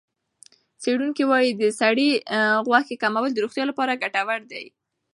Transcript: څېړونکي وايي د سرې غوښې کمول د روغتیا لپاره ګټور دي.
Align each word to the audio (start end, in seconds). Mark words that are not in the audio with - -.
څېړونکي 0.81 1.23
وايي 1.27 1.51
د 1.61 1.63
سرې 1.79 2.09
غوښې 2.67 2.95
کمول 3.03 3.29
د 3.33 3.37
روغتیا 3.43 3.63
لپاره 3.67 3.99
ګټور 4.03 4.41
دي. 4.51 4.65